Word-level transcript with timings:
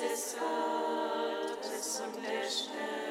des 0.00 0.36
Gottes 0.38 2.02
und 2.06 2.22
der 2.22 2.48
Sterne. 2.48 3.07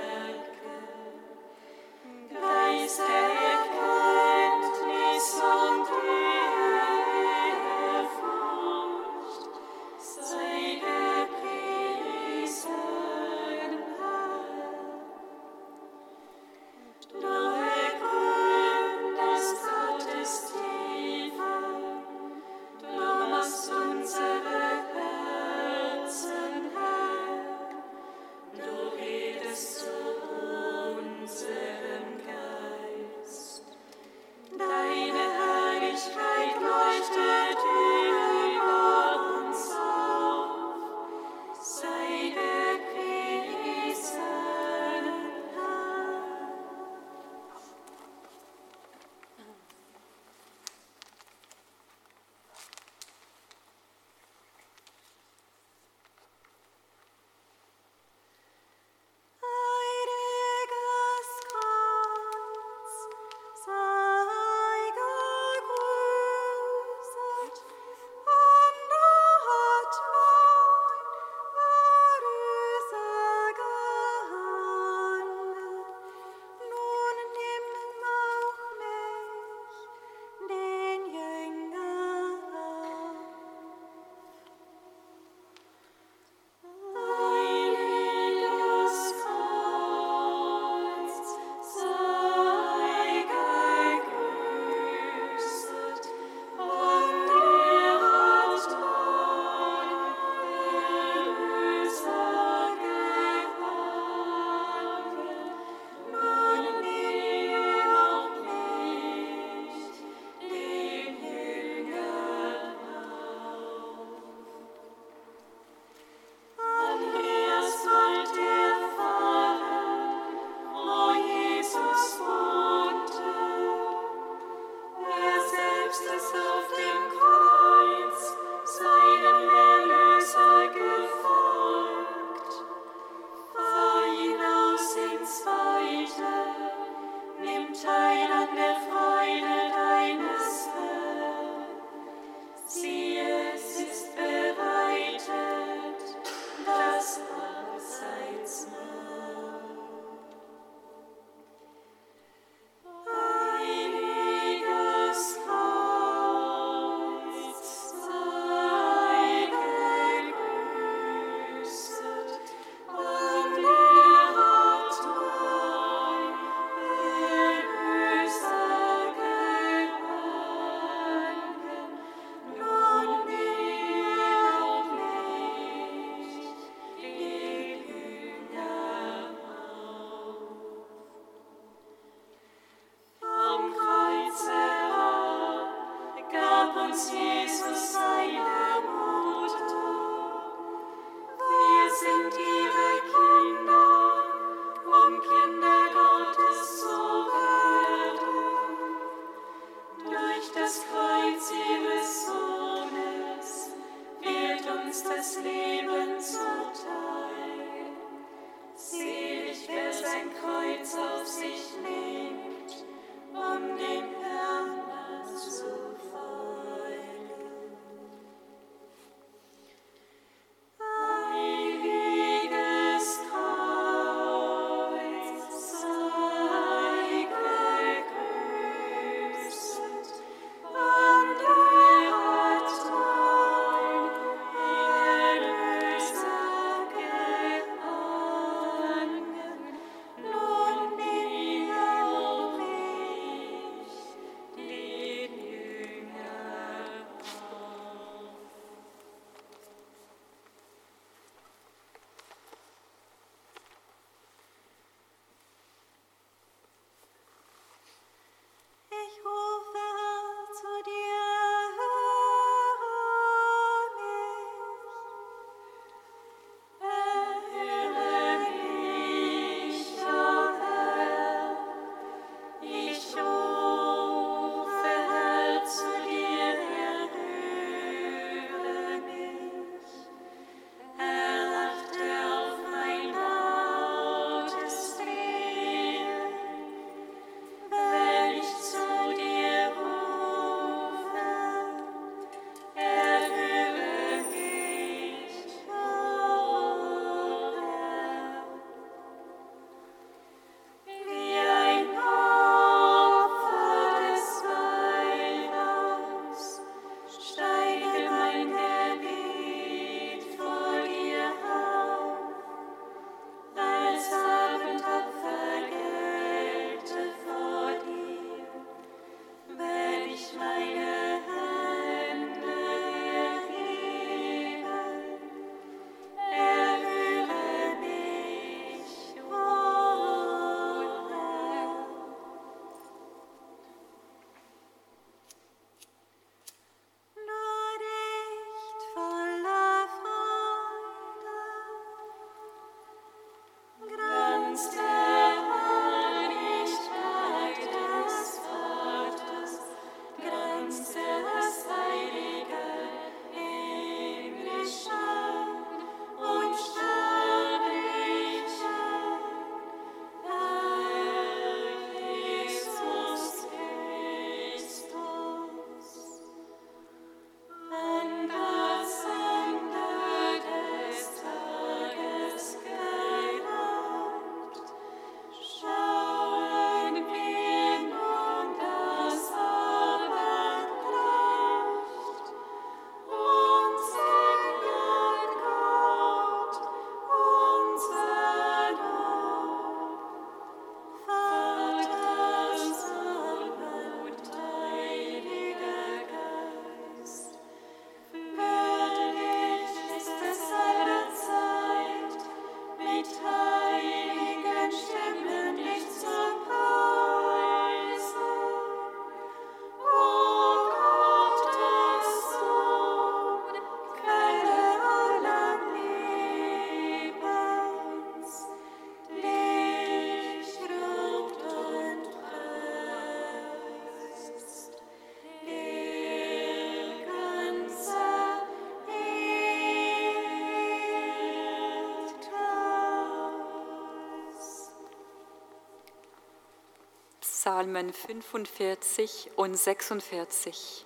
Psalmen 437.48 437.94
45 437.94 439.32
und 439.38 439.56
46. 439.56 440.86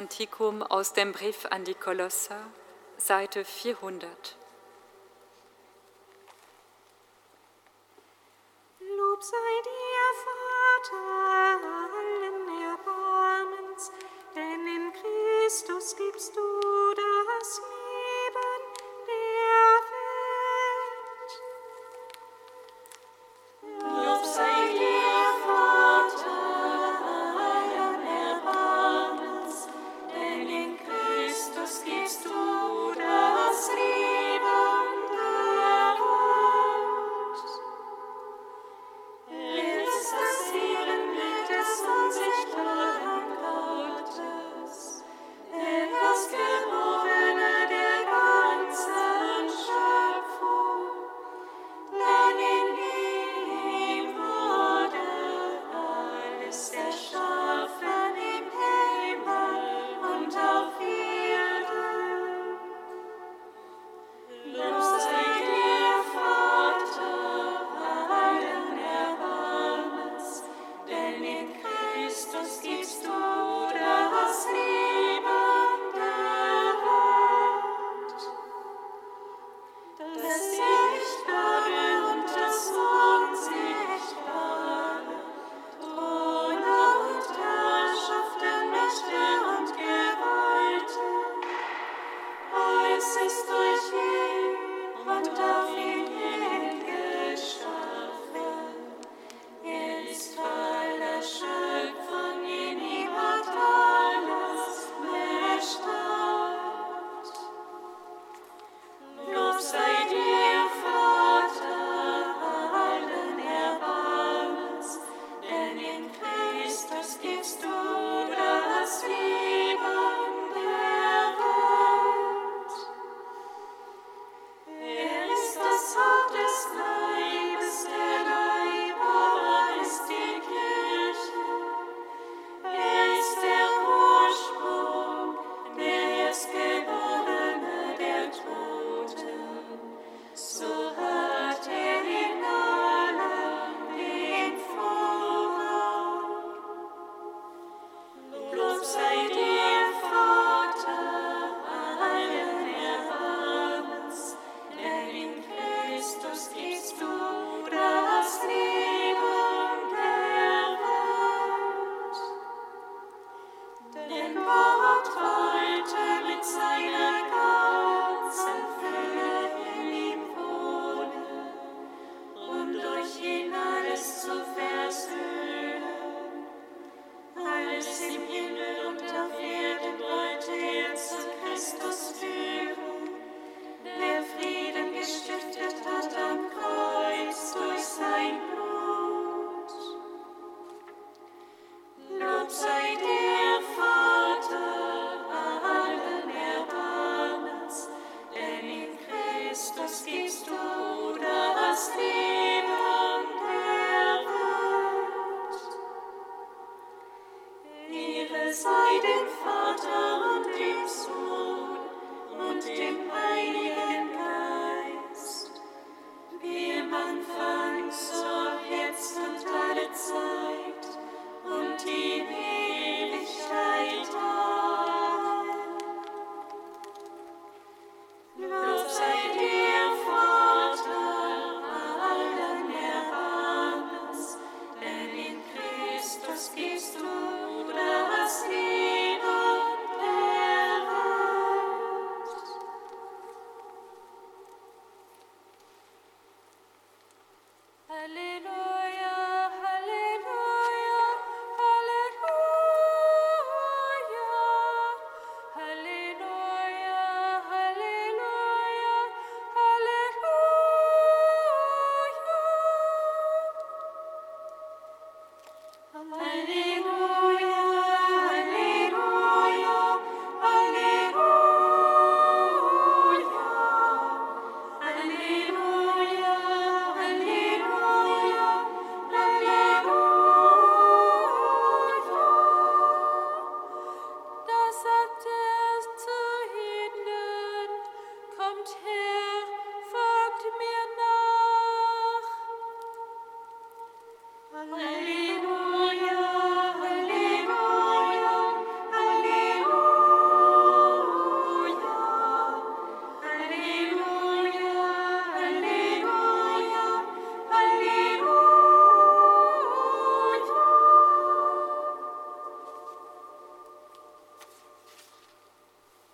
Kantikum 0.00 0.62
aus 0.62 0.94
dem 0.94 1.12
Brief 1.12 1.44
an 1.50 1.64
die 1.64 1.74
Kolosser, 1.74 2.40
Seite 2.96 3.44
400. 3.44 4.39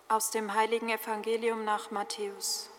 Aus 0.08 0.30
dem 0.30 0.54
heiligen 0.54 0.88
Evangelium 0.88 1.64
nach 1.64 1.90
Matthäus. 1.90 2.70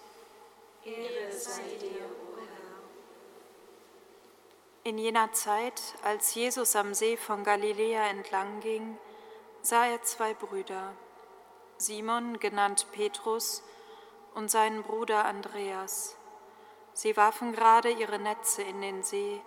Ehre 0.86 1.30
sei 1.30 1.76
dir, 1.82 2.06
o 2.06 2.38
Herr. 2.38 2.80
In 4.86 4.98
jener 4.98 5.34
Zeit, 5.34 5.82
als 6.04 6.34
Jesus 6.36 6.78
am 6.78 6.94
See 6.94 7.18
von 7.18 7.44
Galiläa 7.44 8.08
entlang 8.08 8.62
ging, 8.62 8.98
sah 9.62 9.88
er 9.88 10.02
zwei 10.04 10.34
Brüder, 10.36 10.94
Simon, 11.78 12.40
genannt 12.40 12.88
Petrus, 12.94 13.62
und 14.34 14.50
seinen 14.50 14.84
Bruder 14.84 15.26
Andreas. 15.26 16.16
Sie 16.94 17.18
warfen 17.18 17.52
gerade 17.52 17.90
ihre 17.90 18.20
Netze 18.20 18.62
in 18.62 18.80
den 18.80 19.04
See, 19.04 19.42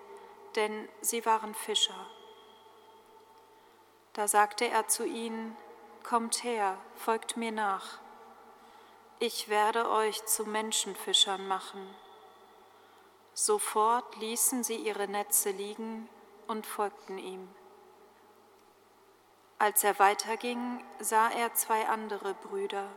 denn 0.54 0.86
sie 1.00 1.24
waren 1.24 1.54
Fischer. 1.54 2.10
Da 4.12 4.28
sagte 4.28 4.68
er 4.68 4.86
zu 4.86 5.06
ihnen, 5.06 5.56
Kommt 6.02 6.42
her, 6.42 6.76
folgt 6.96 7.36
mir 7.36 7.52
nach. 7.52 7.98
Ich 9.18 9.48
werde 9.48 9.90
euch 9.90 10.24
zu 10.26 10.44
Menschenfischern 10.44 11.46
machen. 11.46 11.94
Sofort 13.34 14.16
ließen 14.16 14.64
sie 14.64 14.76
ihre 14.76 15.08
Netze 15.08 15.50
liegen 15.50 16.08
und 16.46 16.66
folgten 16.66 17.18
ihm. 17.18 17.48
Als 19.58 19.84
er 19.84 19.98
weiterging, 19.98 20.82
sah 21.00 21.28
er 21.28 21.54
zwei 21.54 21.86
andere 21.86 22.34
Brüder, 22.34 22.88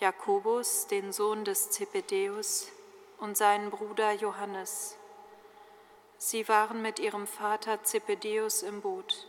Jakobus, 0.00 0.86
den 0.86 1.12
Sohn 1.12 1.44
des 1.44 1.70
Zebedeus, 1.70 2.68
und 3.18 3.36
seinen 3.36 3.70
Bruder 3.70 4.12
Johannes. 4.12 4.96
Sie 6.16 6.48
waren 6.48 6.82
mit 6.82 6.98
ihrem 6.98 7.26
Vater 7.26 7.82
Zebedeus 7.82 8.62
im 8.62 8.80
Boot 8.80 9.26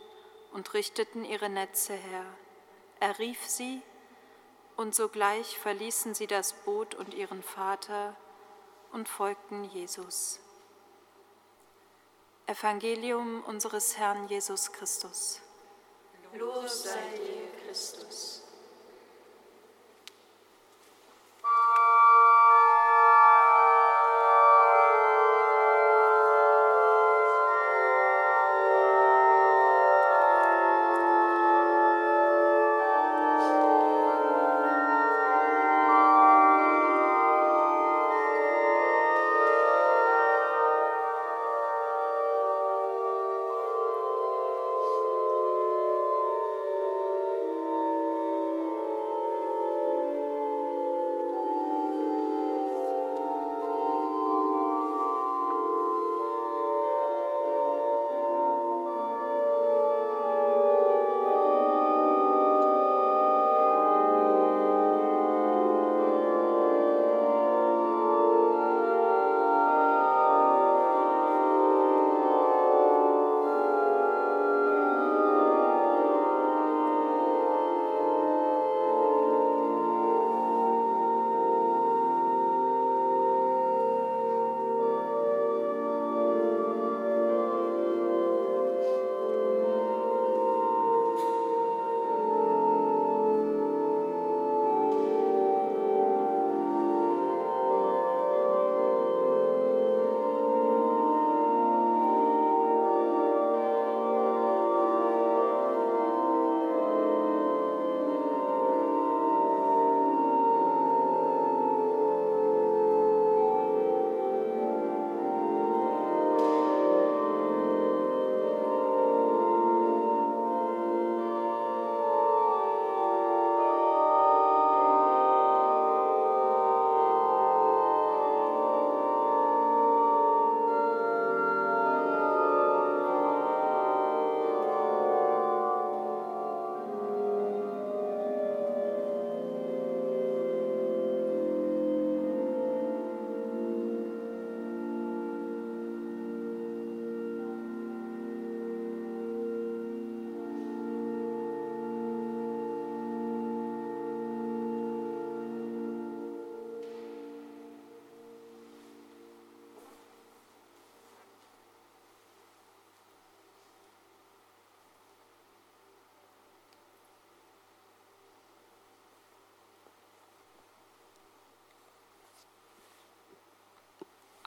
und 0.53 0.73
richteten 0.73 1.25
ihre 1.25 1.49
Netze 1.49 1.93
her. 1.93 2.25
Er 2.99 3.17
rief 3.19 3.45
sie, 3.45 3.81
und 4.75 4.95
sogleich 4.95 5.59
verließen 5.59 6.13
sie 6.13 6.27
das 6.27 6.53
Boot 6.53 6.95
und 6.95 7.13
ihren 7.13 7.43
Vater 7.43 8.15
und 8.91 9.09
folgten 9.09 9.65
Jesus. 9.65 10.39
Evangelium 12.45 13.43
unseres 13.43 13.97
Herrn 13.97 14.27
Jesus 14.27 14.71
Christus. 14.71 15.41
Lob 16.33 16.67
sei 16.67 17.17
dir, 17.17 17.65
Christus. 17.65 18.43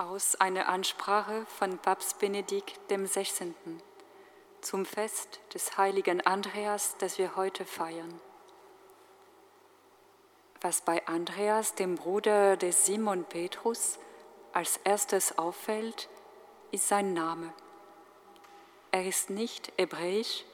Aus 0.03 0.35
einer 0.37 0.69
Ansprache 0.69 1.47
von 1.59 1.79
Papst 1.79 2.19
Benedikt 2.19 2.79
XVI. 2.89 3.55
zum 4.61 4.85
Fest 4.85 5.41
des 5.55 5.79
heiligen 5.79 6.21
Andreas, 6.21 6.97
das 6.99 7.19
wir 7.19 7.37
heute 7.37 7.65
feiern. 7.65 8.21
Was 10.61 10.81
bei 10.81 11.07
Andreas, 11.07 11.75
dem 11.75 11.95
Bruder 11.95 12.57
des 12.57 12.85
Simon 12.87 13.25
Petrus, 13.25 13.99
als 14.53 14.79
erstes 14.79 15.39
auffällt, 15.39 16.09
ist 16.73 16.89
sein 16.89 17.15
Name. 17.15 17.53
Er 18.91 19.07
ist 19.07 19.31
nicht 19.31 19.73
hebräisch, 19.77 20.45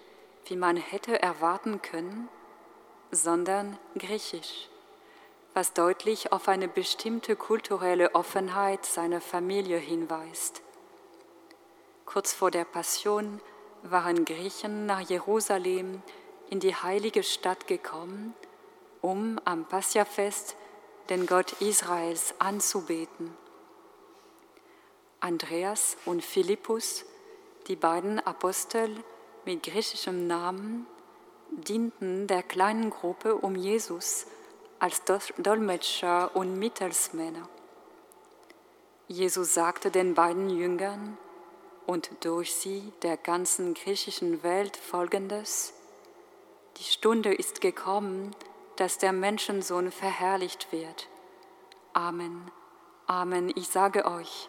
wie 0.47 0.57
man 0.57 0.77
hätte 0.77 1.21
erwarten 1.21 1.81
können, 1.81 2.29
sondern 3.11 3.79
griechisch 3.97 4.69
was 5.55 5.73
deutlich 5.73 6.33
auf 6.33 6.49
eine 6.49 6.69
bestimmte 6.69 7.37
kulturelle 7.37 8.15
Offenheit 8.15 8.87
seiner 8.87 9.21
Familie 9.21 9.79
hinweist. 9.79 10.63
Kurz 12.07 12.33
vor 12.33 12.51
der 12.51 12.65
Passion 12.65 13.41
waren 13.83 14.25
Griechen 14.25 14.87
nach 14.87 15.01
Jerusalem 15.01 16.03
in 16.51 16.61
die 16.61 16.75
heilige 16.75 17.23
Stadt 17.23 17.67
gekommen, 17.67 18.35
um 19.01 19.41
am 19.45 19.67
Passiafest 19.67 20.57
den 21.11 21.27
Gott 21.27 21.53
Israels 21.61 22.35
anzubeten. 22.39 23.37
Andreas 25.21 25.97
und 26.05 26.25
Philippus, 26.25 27.05
die 27.67 27.77
beiden 27.77 28.21
Apostel 28.21 28.91
mit 29.45 29.63
griechischem 29.63 30.27
Namen, 30.27 30.87
dienten 31.51 32.27
der 32.27 32.43
kleinen 32.43 32.91
Gruppe 32.91 33.35
um 33.35 33.57
Jesus 33.57 34.27
als 34.79 35.03
Dolmetscher 35.39 36.35
und 36.35 36.59
Mittelsmänner. 36.59 37.49
Jesus 39.09 39.55
sagte 39.55 39.91
den 39.91 40.15
beiden 40.15 40.51
Jüngern 40.51 41.17
und 41.87 42.11
durch 42.21 42.55
sie 42.55 42.93
der 43.03 43.17
ganzen 43.17 43.75
griechischen 43.75 44.43
Welt 44.43 44.77
folgendes, 44.77 45.73
die 46.77 46.85
Stunde 46.85 47.35
ist 47.35 47.61
gekommen, 47.61 48.37
dass 48.77 48.99
der 48.99 49.13
Menschensohn 49.13 49.91
verherrlicht 49.91 50.71
wird. 50.71 51.09
Amen. 51.93 52.51
Amen, 53.07 53.51
ich 53.57 53.69
sage 53.69 54.05
euch, 54.05 54.49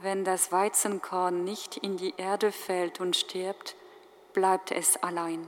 wenn 0.00 0.24
das 0.24 0.52
Weizenkorn 0.52 1.44
nicht 1.44 1.76
in 1.76 1.96
die 1.96 2.14
Erde 2.16 2.52
fällt 2.52 3.00
und 3.00 3.16
stirbt, 3.16 3.76
bleibt 4.32 4.72
es 4.72 4.96
allein. 5.02 5.46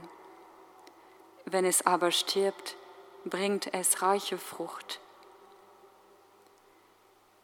Wenn 1.45 1.65
es 1.65 1.85
aber 1.85 2.11
stirbt, 2.11 2.77
bringt 3.25 3.73
es 3.73 4.01
reiche 4.01 4.37
Frucht. 4.37 4.99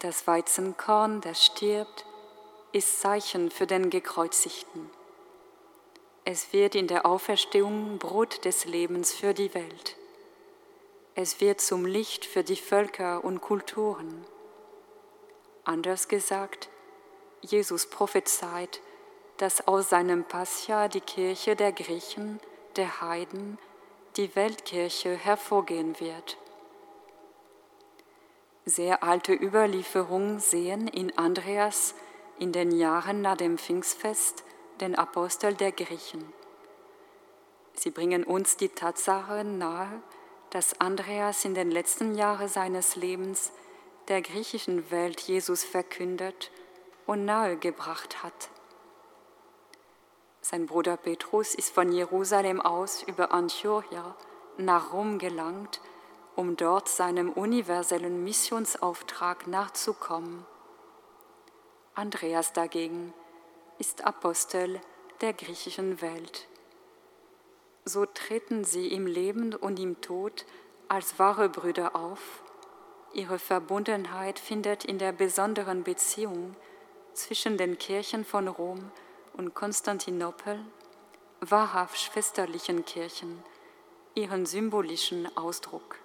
Das 0.00 0.26
Weizenkorn, 0.26 1.20
das 1.20 1.44
stirbt, 1.44 2.06
ist 2.72 3.00
Zeichen 3.00 3.50
für 3.50 3.66
den 3.66 3.90
Gekreuzigten. 3.90 4.90
Es 6.24 6.52
wird 6.52 6.74
in 6.74 6.86
der 6.86 7.06
Auferstehung 7.06 7.98
Brot 7.98 8.44
des 8.44 8.64
Lebens 8.64 9.12
für 9.12 9.34
die 9.34 9.54
Welt. 9.54 9.96
Es 11.14 11.40
wird 11.40 11.60
zum 11.60 11.84
Licht 11.84 12.24
für 12.24 12.44
die 12.44 12.56
Völker 12.56 13.24
und 13.24 13.40
Kulturen. 13.40 14.24
Anders 15.64 16.06
gesagt, 16.06 16.68
Jesus 17.40 17.86
prophezeit, 17.86 18.80
dass 19.38 19.66
aus 19.66 19.88
seinem 19.88 20.24
Pascha 20.24 20.88
die 20.88 21.00
Kirche 21.00 21.56
der 21.56 21.72
Griechen, 21.72 22.40
der 22.76 23.00
Heiden, 23.00 23.58
die 24.18 24.34
Weltkirche 24.34 25.16
hervorgehen 25.16 25.98
wird. 26.00 26.36
Sehr 28.64 29.04
alte 29.04 29.32
Überlieferungen 29.32 30.40
sehen 30.40 30.88
in 30.88 31.16
Andreas 31.16 31.94
in 32.38 32.50
den 32.50 32.72
Jahren 32.72 33.22
nach 33.22 33.36
dem 33.36 33.58
Pfingstfest 33.58 34.42
den 34.80 34.96
Apostel 34.96 35.54
der 35.54 35.70
Griechen. 35.70 36.32
Sie 37.74 37.90
bringen 37.90 38.24
uns 38.24 38.56
die 38.56 38.70
Tatsache 38.70 39.44
nahe, 39.44 40.02
dass 40.50 40.80
Andreas 40.80 41.44
in 41.44 41.54
den 41.54 41.70
letzten 41.70 42.16
Jahren 42.16 42.48
seines 42.48 42.96
Lebens 42.96 43.52
der 44.08 44.20
griechischen 44.20 44.90
Welt 44.90 45.20
Jesus 45.20 45.62
verkündet 45.62 46.50
und 47.06 47.24
nahegebracht 47.24 48.24
hat. 48.24 48.50
Sein 50.50 50.64
Bruder 50.64 50.96
Petrus 50.96 51.54
ist 51.54 51.74
von 51.74 51.92
Jerusalem 51.92 52.62
aus 52.62 53.02
über 53.02 53.32
Antiochia 53.32 54.16
nach 54.56 54.94
Rom 54.94 55.18
gelangt, 55.18 55.82
um 56.36 56.56
dort 56.56 56.88
seinem 56.88 57.30
universellen 57.30 58.24
Missionsauftrag 58.24 59.46
nachzukommen. 59.46 60.46
Andreas 61.94 62.54
dagegen 62.54 63.12
ist 63.78 64.06
Apostel 64.06 64.80
der 65.20 65.34
griechischen 65.34 66.00
Welt. 66.00 66.48
So 67.84 68.06
treten 68.06 68.64
sie 68.64 68.88
im 68.88 69.06
Leben 69.06 69.54
und 69.54 69.78
im 69.78 70.00
Tod 70.00 70.46
als 70.88 71.18
wahre 71.18 71.50
Brüder 71.50 71.94
auf. 71.94 72.42
Ihre 73.12 73.38
Verbundenheit 73.38 74.38
findet 74.38 74.86
in 74.86 74.96
der 74.96 75.12
besonderen 75.12 75.82
Beziehung 75.82 76.56
zwischen 77.12 77.58
den 77.58 77.76
Kirchen 77.76 78.24
von 78.24 78.48
Rom 78.48 78.78
und 78.78 79.07
Konstantinopel, 79.54 80.58
wahrhaft 81.40 81.96
schwesterlichen 81.96 82.84
Kirchen, 82.84 83.40
ihren 84.16 84.46
symbolischen 84.46 85.28
Ausdruck. 85.36 86.00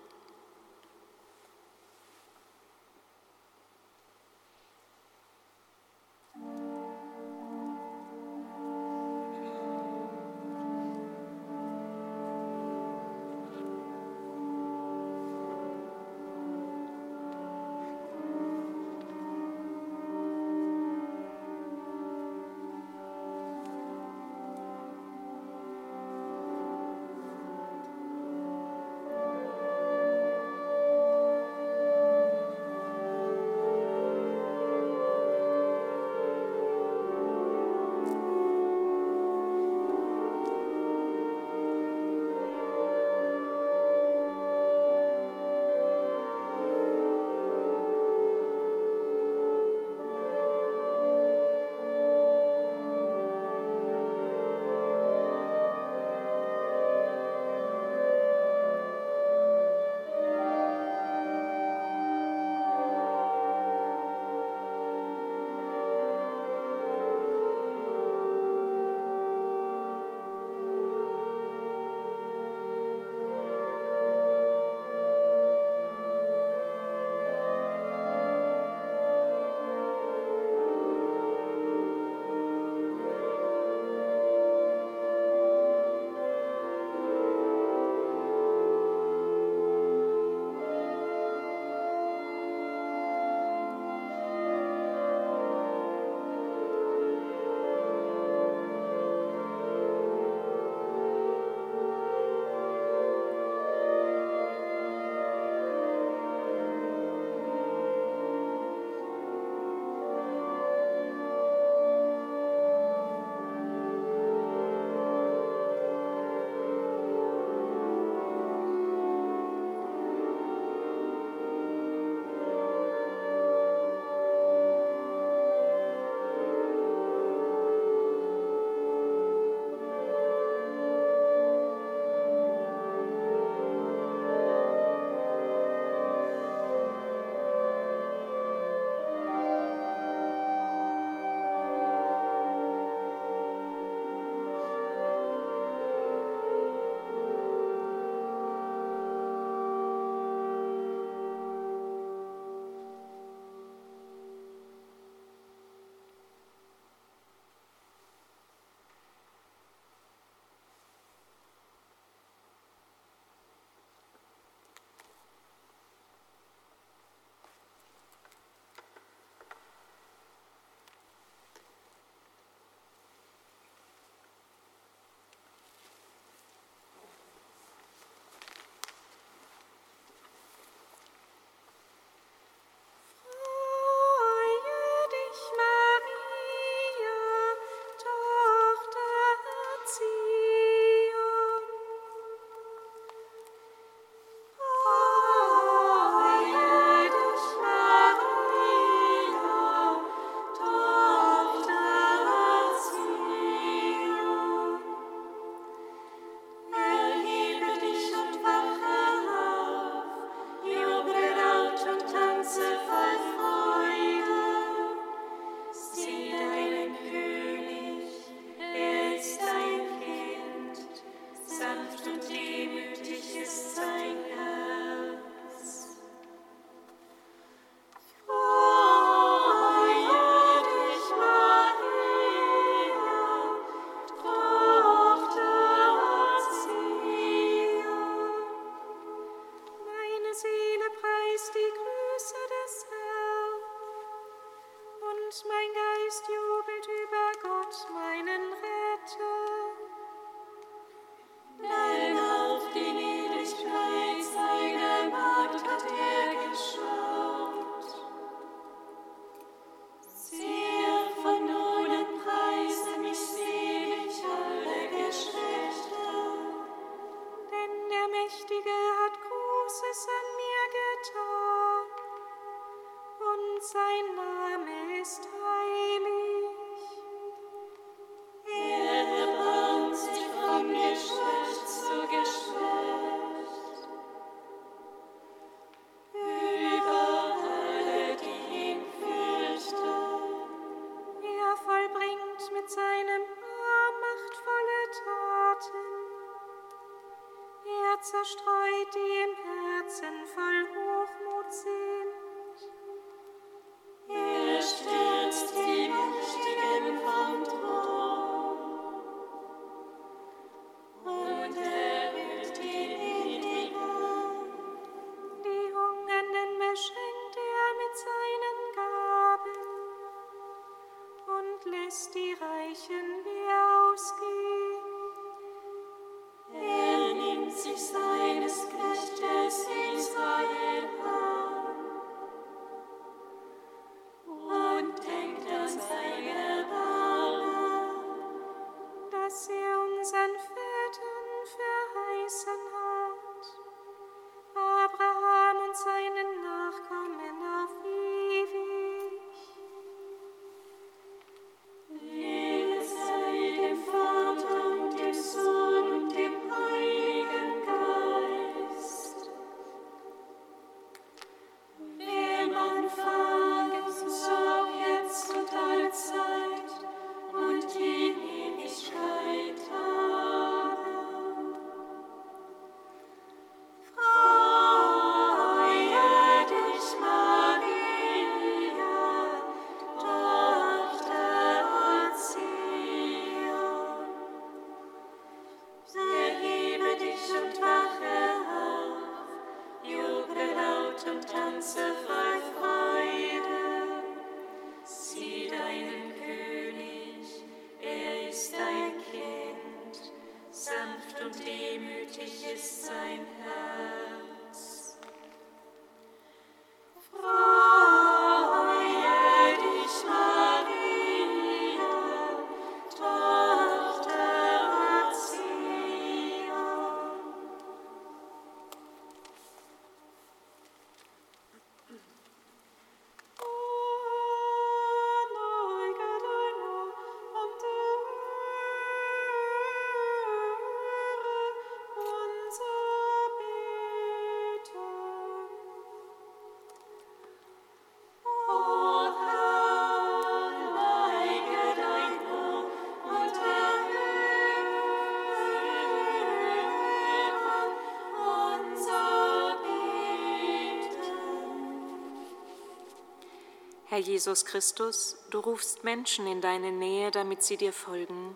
Herr 453.94 454.00
Jesus 454.00 454.44
Christus, 454.46 455.18
du 455.30 455.38
rufst 455.38 455.84
Menschen 455.84 456.26
in 456.26 456.42
deine 456.42 456.72
Nähe, 456.72 457.12
damit 457.12 457.44
sie 457.44 457.58
dir 457.58 457.72
folgen. 457.72 458.36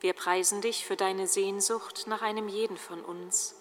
Wir 0.00 0.12
preisen 0.12 0.60
dich 0.60 0.84
für 0.84 0.96
deine 0.96 1.28
Sehnsucht 1.28 2.08
nach 2.08 2.20
einem 2.20 2.48
jeden 2.48 2.76
von 2.76 3.04
uns. 3.04 3.54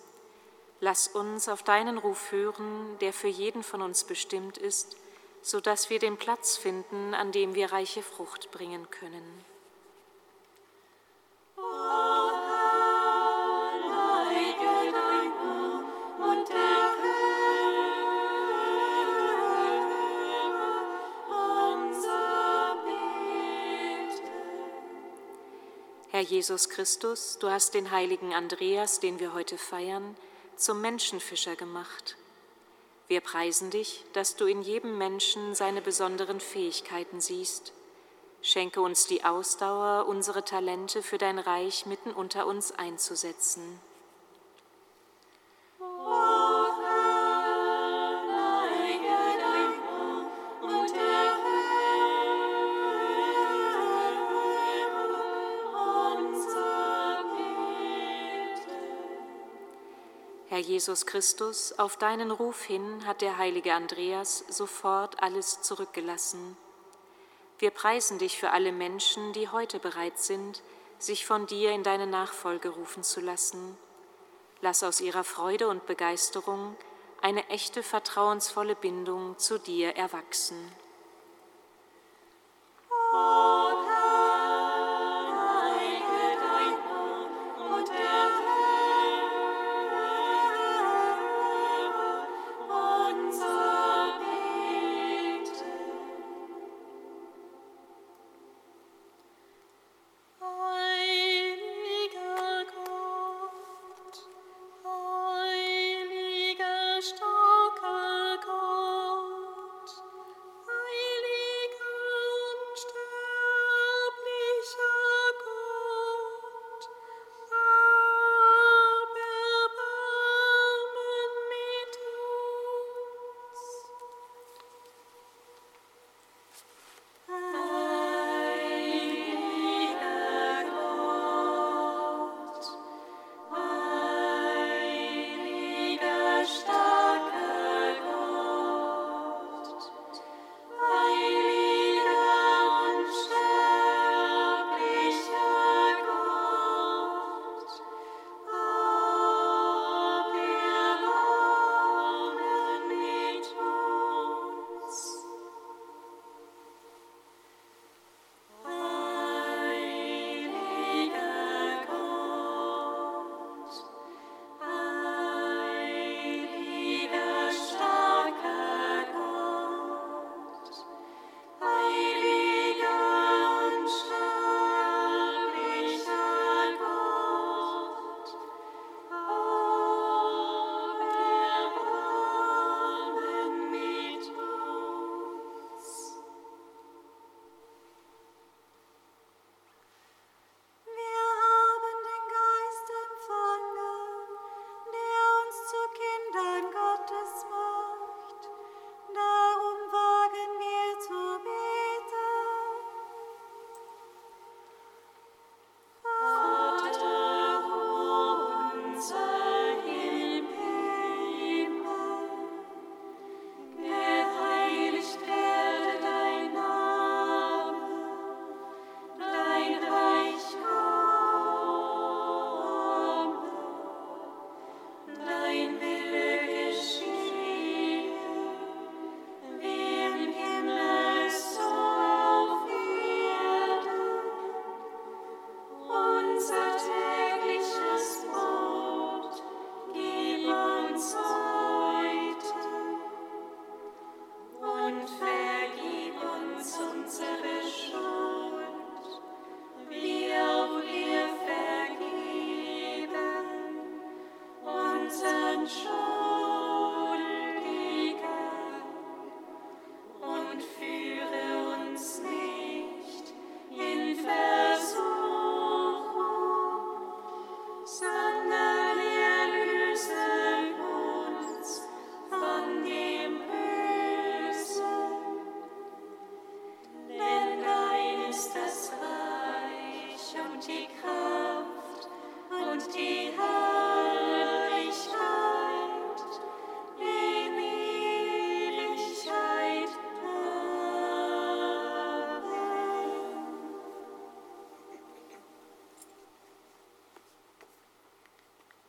Lass 0.80 1.08
uns 1.08 1.48
auf 1.48 1.62
deinen 1.62 2.00
Ruf 2.00 2.32
hören, 2.32 2.98
der 3.02 3.14
für 3.14 3.28
jeden 3.28 3.62
von 3.62 3.84
uns 3.84 4.04
bestimmt 4.04 4.58
ist, 4.58 4.98
so 5.44 5.62
dass 5.62 5.92
wir 5.92 6.00
den 6.00 6.18
Platz 6.18 6.58
finden, 6.58 7.14
an 7.14 7.32
dem 7.32 7.54
wir 7.54 7.72
reiche 7.72 8.02
Frucht 8.02 8.50
bringen 8.50 8.90
können. 8.90 9.46
Jesus 26.36 26.68
Christus, 26.68 27.38
du 27.40 27.50
hast 27.50 27.76
den 27.76 27.92
heiligen 27.92 28.34
Andreas, 28.34 29.00
den 29.00 29.22
wir 29.22 29.34
heute 29.34 29.58
feiern, 29.58 30.18
zum 30.58 30.82
Menschenfischer 30.82 31.56
gemacht. 31.56 32.18
Wir 33.08 33.22
preisen 33.22 33.70
dich, 33.70 34.04
dass 34.12 34.36
du 34.36 34.46
in 34.46 34.62
jedem 34.62 34.98
Menschen 34.98 35.56
seine 35.56 35.80
besonderen 35.80 36.42
Fähigkeiten 36.42 37.22
siehst. 37.22 37.72
Schenke 38.42 38.82
uns 38.82 39.08
die 39.08 39.24
Ausdauer, 39.24 40.08
unsere 40.08 40.44
Talente 40.44 41.02
für 41.02 41.18
dein 41.18 41.40
Reich 41.40 41.86
mitten 41.86 42.12
unter 42.12 42.48
uns 42.48 42.74
einzusetzen. 42.74 43.80
Herr 60.56 60.62
Jesus 60.62 61.06
Christus, 61.06 61.74
auf 61.78 61.98
deinen 61.98 62.32
Ruf 62.32 62.64
hin 62.64 63.06
hat 63.06 63.20
der 63.20 63.38
heilige 63.38 63.74
Andreas 63.74 64.46
sofort 64.48 65.22
alles 65.22 65.62
zurückgelassen. 65.62 66.56
Wir 67.60 67.72
preisen 67.72 68.20
dich 68.20 68.40
für 68.40 68.52
alle 68.52 68.72
Menschen, 68.72 69.34
die 69.34 69.50
heute 69.50 69.80
bereit 69.80 70.18
sind, 70.18 70.62
sich 70.98 71.26
von 71.26 71.46
dir 71.46 71.74
in 71.74 71.84
deine 71.84 72.08
Nachfolge 72.08 72.70
rufen 72.70 73.04
zu 73.04 73.20
lassen. 73.20 73.78
Lass 74.62 74.82
aus 74.82 75.02
ihrer 75.02 75.26
Freude 75.26 75.68
und 75.68 75.88
Begeisterung 75.88 76.78
eine 77.22 77.46
echte 77.50 77.84
vertrauensvolle 77.84 78.76
Bindung 78.76 79.38
zu 79.38 79.60
dir 79.60 79.98
erwachsen. 79.98 80.72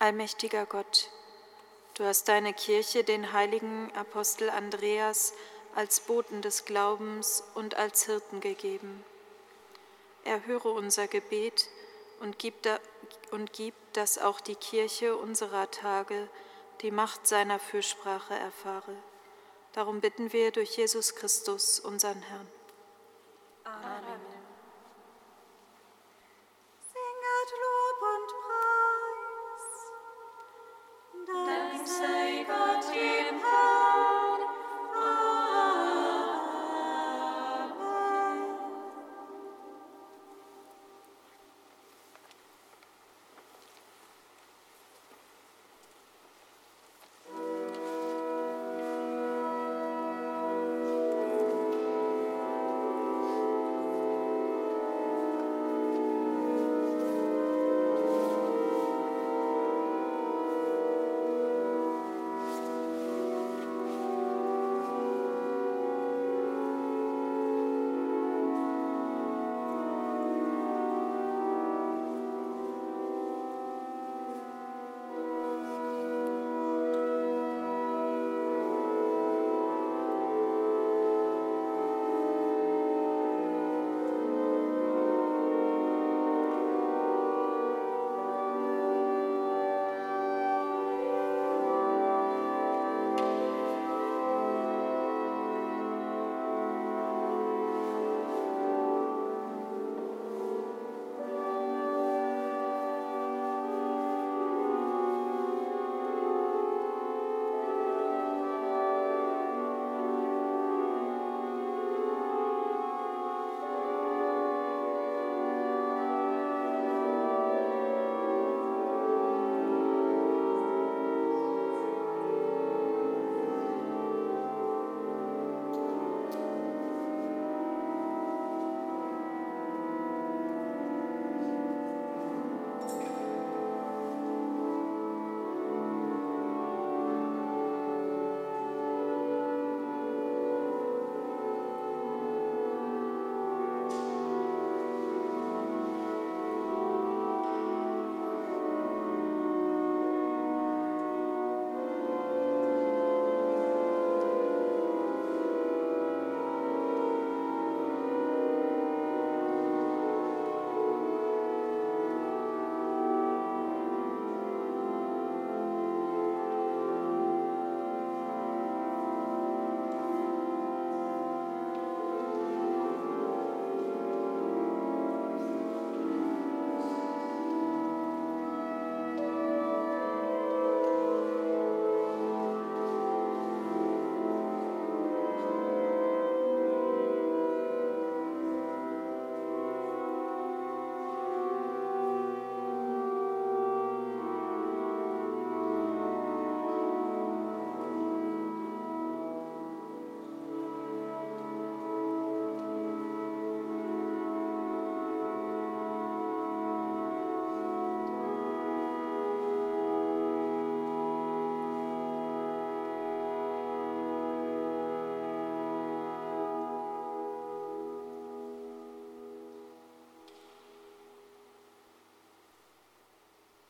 Allmächtiger 0.06 0.66
Gott, 0.66 1.10
du 1.94 2.04
hast 2.04 2.28
deine 2.28 2.54
Kirche 2.54 3.02
den 3.02 3.32
heiligen 3.32 3.90
Apostel 3.96 4.50
Andreas 4.50 5.32
als 5.74 5.98
Boten 5.98 6.42
des 6.42 6.64
Glaubens 6.64 7.42
und 7.56 7.74
als 7.74 8.06
Hirten 8.06 8.38
gegeben. 8.38 9.04
Erhöre 10.22 10.70
unser 10.70 11.08
Gebet 11.08 11.68
und 12.20 12.38
gib, 12.38 12.62
da, 12.62 12.78
und 13.32 13.52
gib, 13.52 13.74
dass 13.94 14.18
auch 14.18 14.40
die 14.40 14.54
Kirche 14.54 15.16
unserer 15.16 15.72
Tage 15.72 16.28
die 16.82 16.92
Macht 16.92 17.26
seiner 17.26 17.58
Fürsprache 17.58 18.34
erfahre. 18.34 18.94
Darum 19.72 20.00
bitten 20.00 20.32
wir 20.32 20.52
durch 20.52 20.76
Jesus 20.76 21.16
Christus, 21.16 21.80
unseren 21.80 22.22
Herrn. 22.22 22.46